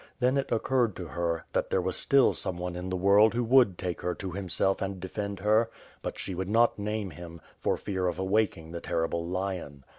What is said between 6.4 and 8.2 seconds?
not name him, for fear of